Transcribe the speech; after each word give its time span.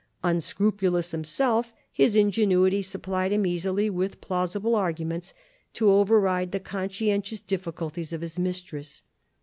Unscrupulous 0.23 1.11
himself, 1.11 1.71
his 1.91 2.15
ingenuity 2.15 2.81
supplied 2.81 3.31
him 3.31 3.45
easily 3.45 3.87
with 3.87 4.19
plausible 4.19 4.71
argu 4.71 5.05
ments 5.05 5.35
to 5.73 5.91
override 5.91 6.51
the 6.51 6.59
conscientious 6.59 7.39
difficulties 7.39 8.11
of 8.11 8.21
his 8.21 8.39
mistress. 8.39 9.03